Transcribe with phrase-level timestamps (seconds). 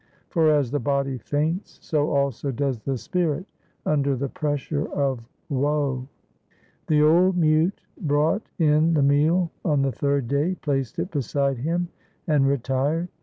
[0.29, 3.45] For, as the body faints, so also does the spirit
[3.85, 6.07] under the pressure of woe.
[6.87, 11.89] The old mute brought in the meal on the third day, placed it beside him,
[12.25, 13.09] and retired.